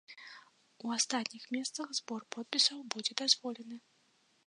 У 0.85 0.93
астатніх 0.95 1.43
месцах 1.57 1.87
збор 1.99 2.21
подпісаў 2.37 2.79
будзе 2.97 3.13
дазволены. 3.25 3.77